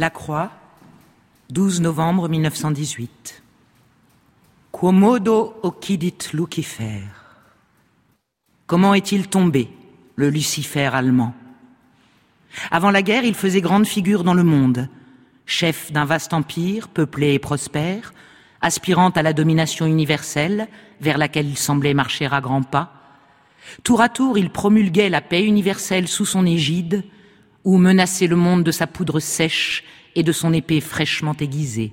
La 0.00 0.08
Croix, 0.08 0.50
12 1.50 1.82
novembre 1.82 2.26
1918. 2.30 3.42
Quomodo 4.72 5.60
occidit 5.62 6.16
Lucifer? 6.32 7.02
Comment 8.66 8.94
est-il 8.94 9.28
tombé, 9.28 9.68
le 10.16 10.30
Lucifer 10.30 10.88
allemand? 10.94 11.34
Avant 12.70 12.90
la 12.90 13.02
guerre, 13.02 13.24
il 13.24 13.34
faisait 13.34 13.60
grande 13.60 13.86
figure 13.86 14.24
dans 14.24 14.32
le 14.32 14.42
monde, 14.42 14.88
chef 15.44 15.92
d'un 15.92 16.06
vaste 16.06 16.32
empire, 16.32 16.88
peuplé 16.88 17.34
et 17.34 17.38
prospère, 17.38 18.14
aspirant 18.62 19.10
à 19.10 19.20
la 19.20 19.34
domination 19.34 19.84
universelle, 19.84 20.68
vers 21.02 21.18
laquelle 21.18 21.46
il 21.46 21.58
semblait 21.58 21.92
marcher 21.92 22.24
à 22.24 22.40
grands 22.40 22.62
pas. 22.62 22.94
Tour 23.84 24.00
à 24.00 24.08
tour, 24.08 24.38
il 24.38 24.48
promulguait 24.48 25.10
la 25.10 25.20
paix 25.20 25.44
universelle 25.44 26.08
sous 26.08 26.24
son 26.24 26.46
égide, 26.46 27.04
ou 27.64 27.78
menaçait 27.78 28.26
le 28.26 28.36
monde 28.36 28.64
de 28.64 28.70
sa 28.70 28.86
poudre 28.86 29.20
sèche 29.20 29.84
et 30.14 30.22
de 30.22 30.32
son 30.32 30.52
épée 30.52 30.80
fraîchement 30.80 31.36
aiguisée. 31.38 31.92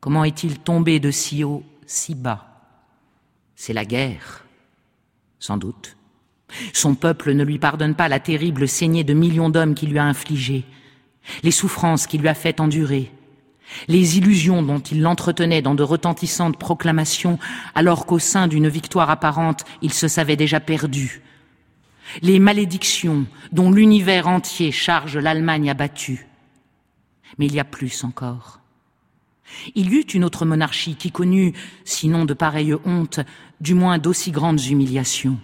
Comment 0.00 0.24
est-il 0.24 0.58
tombé 0.58 1.00
de 1.00 1.10
si 1.10 1.44
haut, 1.44 1.64
si 1.86 2.14
bas? 2.14 2.46
C'est 3.56 3.72
la 3.72 3.84
guerre, 3.84 4.44
sans 5.38 5.56
doute. 5.56 5.96
Son 6.72 6.94
peuple 6.94 7.32
ne 7.32 7.44
lui 7.44 7.58
pardonne 7.58 7.94
pas 7.94 8.08
la 8.08 8.20
terrible 8.20 8.68
saignée 8.68 9.04
de 9.04 9.14
millions 9.14 9.50
d'hommes 9.50 9.74
qu'il 9.74 9.90
lui 9.90 9.98
a 9.98 10.04
infligée, 10.04 10.64
les 11.42 11.50
souffrances 11.50 12.06
qu'il 12.06 12.20
lui 12.20 12.28
a 12.28 12.34
fait 12.34 12.60
endurer, 12.60 13.10
les 13.88 14.18
illusions 14.18 14.62
dont 14.62 14.80
il 14.80 15.00
l'entretenait 15.00 15.62
dans 15.62 15.74
de 15.74 15.82
retentissantes 15.82 16.58
proclamations, 16.58 17.38
alors 17.74 18.06
qu'au 18.06 18.18
sein 18.18 18.46
d'une 18.46 18.68
victoire 18.68 19.10
apparente, 19.10 19.64
il 19.82 19.92
se 19.92 20.08
savait 20.08 20.36
déjà 20.36 20.60
perdu, 20.60 21.22
les 22.22 22.38
malédictions 22.38 23.26
dont 23.52 23.70
l'univers 23.70 24.28
entier 24.28 24.72
charge 24.72 25.16
l'Allemagne 25.16 25.70
abattue. 25.70 26.26
Mais 27.38 27.46
il 27.46 27.54
y 27.54 27.60
a 27.60 27.64
plus 27.64 28.04
encore. 28.04 28.60
Il 29.74 29.92
y 29.92 29.96
eut 29.96 30.02
une 30.02 30.24
autre 30.24 30.44
monarchie 30.44 30.96
qui 30.96 31.10
connut, 31.10 31.52
sinon 31.84 32.24
de 32.24 32.34
pareilles 32.34 32.76
hontes, 32.84 33.20
du 33.60 33.74
moins 33.74 33.98
d'aussi 33.98 34.30
grandes 34.30 34.64
humiliations. 34.64 35.38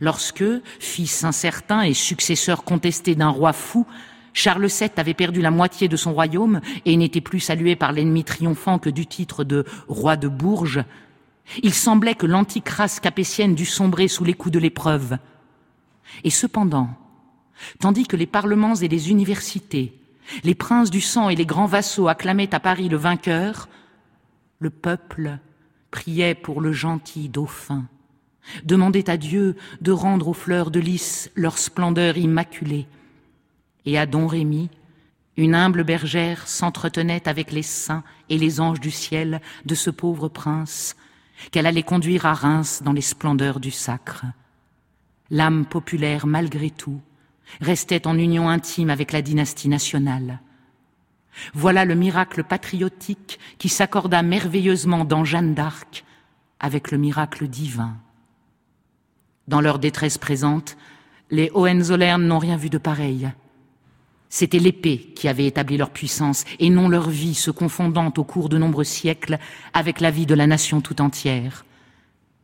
Lorsque, 0.00 0.44
fils 0.78 1.24
incertain 1.24 1.82
et 1.82 1.94
successeur 1.94 2.64
contesté 2.64 3.14
d'un 3.14 3.28
roi 3.28 3.52
fou, 3.52 3.86
Charles 4.32 4.66
VII 4.66 4.90
avait 4.96 5.14
perdu 5.14 5.42
la 5.42 5.50
moitié 5.50 5.88
de 5.88 5.96
son 5.96 6.12
royaume 6.12 6.60
et 6.84 6.96
n'était 6.96 7.20
plus 7.20 7.40
salué 7.40 7.76
par 7.76 7.92
l'ennemi 7.92 8.24
triomphant 8.24 8.78
que 8.78 8.90
du 8.90 9.06
titre 9.06 9.44
de 9.44 9.64
roi 9.88 10.16
de 10.16 10.28
Bourges, 10.28 10.84
il 11.62 11.74
semblait 11.74 12.14
que 12.14 12.26
l'antique 12.26 12.68
race 12.68 13.00
capétienne 13.00 13.54
dût 13.54 13.66
sombrer 13.66 14.08
sous 14.08 14.24
les 14.24 14.34
coups 14.34 14.52
de 14.52 14.58
l'épreuve. 14.58 15.18
Et 16.24 16.30
cependant, 16.30 16.90
tandis 17.78 18.06
que 18.06 18.16
les 18.16 18.26
parlements 18.26 18.74
et 18.74 18.88
les 18.88 19.10
universités, 19.10 19.94
les 20.44 20.54
princes 20.54 20.90
du 20.90 21.00
sang 21.00 21.28
et 21.28 21.36
les 21.36 21.46
grands 21.46 21.66
vassaux 21.66 22.08
acclamaient 22.08 22.54
à 22.54 22.60
Paris 22.60 22.88
le 22.88 22.96
vainqueur, 22.96 23.68
le 24.58 24.70
peuple 24.70 25.38
priait 25.90 26.34
pour 26.34 26.60
le 26.60 26.72
gentil 26.72 27.28
dauphin, 27.28 27.84
demandait 28.64 29.10
à 29.10 29.16
Dieu 29.16 29.56
de 29.80 29.92
rendre 29.92 30.28
aux 30.28 30.34
fleurs 30.34 30.70
de 30.70 30.80
lys 30.80 31.30
leur 31.34 31.58
splendeur 31.58 32.16
immaculée, 32.16 32.86
et 33.86 33.98
à 33.98 34.06
Don 34.06 34.26
Rémy, 34.26 34.70
une 35.36 35.54
humble 35.54 35.84
bergère 35.84 36.46
s'entretenait 36.46 37.28
avec 37.28 37.50
les 37.50 37.62
saints 37.62 38.04
et 38.28 38.36
les 38.36 38.60
anges 38.60 38.80
du 38.80 38.90
ciel 38.90 39.40
de 39.64 39.74
ce 39.74 39.90
pauvre 39.90 40.28
prince 40.28 40.96
qu'elle 41.50 41.66
allait 41.66 41.82
conduire 41.82 42.26
à 42.26 42.34
Reims 42.34 42.82
dans 42.84 42.92
les 42.92 43.00
splendeurs 43.00 43.60
du 43.60 43.70
sacre. 43.70 44.24
L'âme 45.30 45.64
populaire, 45.64 46.26
malgré 46.26 46.70
tout, 46.70 47.00
restait 47.60 48.06
en 48.06 48.18
union 48.18 48.48
intime 48.48 48.90
avec 48.90 49.12
la 49.12 49.22
dynastie 49.22 49.68
nationale. 49.68 50.40
Voilà 51.54 51.84
le 51.84 51.94
miracle 51.94 52.44
patriotique 52.44 53.38
qui 53.58 53.68
s'accorda 53.68 54.22
merveilleusement 54.22 55.04
dans 55.04 55.24
Jeanne 55.24 55.54
d'Arc 55.54 56.04
avec 56.58 56.90
le 56.90 56.98
miracle 56.98 57.48
divin. 57.48 57.96
Dans 59.48 59.60
leur 59.60 59.78
détresse 59.78 60.18
présente, 60.18 60.76
les 61.30 61.50
Hohenzollern 61.54 62.22
n'ont 62.22 62.38
rien 62.38 62.56
vu 62.56 62.70
de 62.70 62.78
pareil. 62.78 63.30
C'était 64.32 64.60
l'épée 64.60 64.98
qui 65.16 65.26
avait 65.26 65.46
établi 65.46 65.76
leur 65.76 65.90
puissance 65.90 66.44
et 66.60 66.70
non 66.70 66.88
leur 66.88 67.10
vie 67.10 67.34
se 67.34 67.50
confondant 67.50 68.12
au 68.16 68.24
cours 68.24 68.48
de 68.48 68.58
nombreux 68.58 68.84
siècles 68.84 69.38
avec 69.74 70.00
la 70.00 70.12
vie 70.12 70.24
de 70.24 70.34
la 70.34 70.46
nation 70.46 70.80
tout 70.80 71.02
entière. 71.02 71.64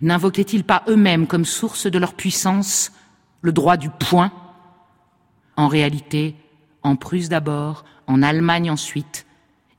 N'invoquaient-ils 0.00 0.64
pas 0.64 0.82
eux-mêmes 0.88 1.28
comme 1.28 1.44
source 1.44 1.86
de 1.86 1.98
leur 1.98 2.14
puissance 2.14 2.92
le 3.42 3.52
droit 3.52 3.76
du 3.76 3.90
point 3.90 4.32
En 5.56 5.68
réalité, 5.68 6.34
en 6.82 6.96
Prusse 6.96 7.28
d'abord, 7.28 7.84
en 8.08 8.22
Allemagne 8.22 8.72
ensuite, 8.72 9.24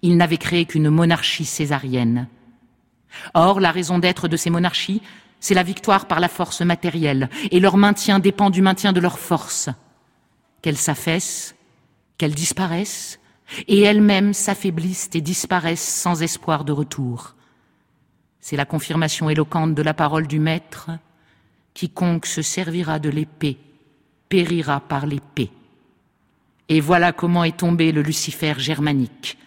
ils 0.01 0.15
n'avaient 0.15 0.37
créé 0.37 0.65
qu'une 0.65 0.89
monarchie 0.89 1.45
césarienne. 1.45 2.27
Or, 3.33 3.59
la 3.59 3.71
raison 3.71 3.99
d'être 3.99 4.29
de 4.29 4.37
ces 4.37 4.49
monarchies, 4.49 5.01
c'est 5.41 5.53
la 5.53 5.63
victoire 5.63 6.05
par 6.05 6.21
la 6.21 6.29
force 6.29 6.61
matérielle, 6.61 7.29
et 7.51 7.59
leur 7.59 7.75
maintien 7.75 8.19
dépend 8.19 8.49
du 8.49 8.61
maintien 8.61 8.93
de 8.93 8.99
leur 9.01 9.19
force. 9.19 9.69
Qu'elles 10.61 10.77
s'affaissent, 10.77 11.55
qu'elles 12.19 12.35
disparaissent, 12.35 13.19
et 13.67 13.79
elles-mêmes 13.79 14.33
s'affaiblissent 14.33 15.09
et 15.15 15.21
disparaissent 15.21 15.81
sans 15.81 16.21
espoir 16.21 16.63
de 16.63 16.71
retour. 16.71 17.33
C'est 18.39 18.55
la 18.55 18.65
confirmation 18.65 19.31
éloquente 19.31 19.73
de 19.73 19.81
la 19.81 19.95
parole 19.95 20.27
du 20.27 20.39
Maître. 20.39 20.91
Quiconque 21.73 22.27
se 22.27 22.43
servira 22.43 22.99
de 22.99 23.09
l'épée 23.09 23.57
périra 24.29 24.79
par 24.79 25.07
l'épée. 25.07 25.49
Et 26.69 26.79
voilà 26.79 27.11
comment 27.11 27.43
est 27.43 27.57
tombé 27.57 27.91
le 27.91 28.03
Lucifer 28.03 28.53
germanique. 28.59 29.37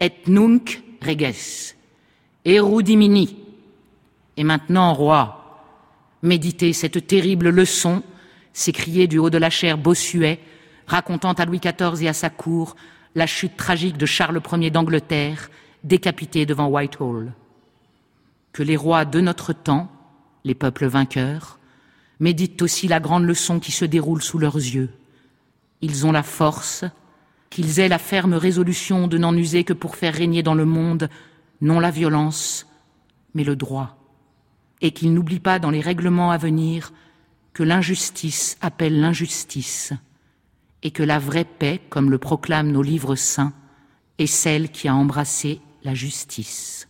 Et 0.00 0.12
nunc 0.26 0.82
reges, 1.02 1.74
erudimini. 2.44 3.36
Et 4.38 4.44
maintenant, 4.44 4.94
roi, 4.94 5.62
méditez 6.22 6.72
cette 6.72 7.06
terrible 7.06 7.50
leçon, 7.50 8.02
s'écriait 8.52 9.06
du 9.06 9.18
haut 9.18 9.30
de 9.30 9.38
la 9.38 9.50
chair 9.50 9.78
Bossuet, 9.78 10.40
racontant 10.86 11.32
à 11.32 11.44
Louis 11.44 11.60
XIV 11.60 12.02
et 12.02 12.08
à 12.08 12.12
sa 12.12 12.30
cour 12.30 12.76
la 13.14 13.26
chute 13.26 13.56
tragique 13.56 13.96
de 13.96 14.06
Charles 14.06 14.40
Ier 14.52 14.70
d'Angleterre, 14.70 15.50
décapité 15.84 16.46
devant 16.46 16.68
Whitehall. 16.68 17.32
Que 18.52 18.62
les 18.62 18.76
rois 18.76 19.04
de 19.04 19.20
notre 19.20 19.52
temps, 19.52 19.90
les 20.44 20.54
peuples 20.54 20.86
vainqueurs, 20.86 21.58
méditent 22.20 22.62
aussi 22.62 22.88
la 22.88 23.00
grande 23.00 23.24
leçon 23.24 23.58
qui 23.58 23.72
se 23.72 23.84
déroule 23.84 24.22
sous 24.22 24.38
leurs 24.38 24.56
yeux. 24.56 24.90
Ils 25.80 26.06
ont 26.06 26.12
la 26.12 26.22
force, 26.22 26.84
qu'ils 27.50 27.80
aient 27.80 27.88
la 27.88 27.98
ferme 27.98 28.34
résolution 28.34 29.08
de 29.08 29.18
n'en 29.18 29.34
user 29.34 29.64
que 29.64 29.72
pour 29.72 29.96
faire 29.96 30.14
régner 30.14 30.42
dans 30.42 30.54
le 30.54 30.64
monde 30.64 31.08
non 31.60 31.80
la 31.80 31.90
violence, 31.90 32.66
mais 33.34 33.44
le 33.44 33.56
droit, 33.56 33.96
et 34.82 34.90
qu'ils 34.90 35.14
n'oublient 35.14 35.40
pas 35.40 35.58
dans 35.58 35.70
les 35.70 35.80
règlements 35.80 36.30
à 36.30 36.36
venir 36.36 36.92
que 37.54 37.62
l'injustice 37.62 38.58
appelle 38.60 39.00
l'injustice, 39.00 39.94
et 40.82 40.90
que 40.90 41.02
la 41.02 41.18
vraie 41.18 41.44
paix, 41.44 41.80
comme 41.90 42.10
le 42.10 42.18
proclament 42.18 42.72
nos 42.72 42.82
livres 42.82 43.16
saints, 43.16 43.52
est 44.18 44.26
celle 44.26 44.70
qui 44.70 44.88
a 44.88 44.94
embrassé 44.94 45.60
la 45.82 45.94
justice. 45.94 46.88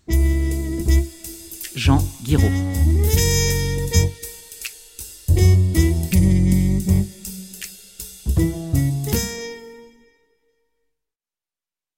Jean 1.75 2.03
Guiraud. 2.23 2.86